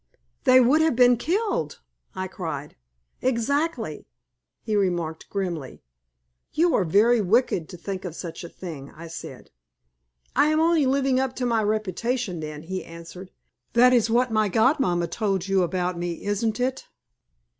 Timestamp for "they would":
0.45-0.81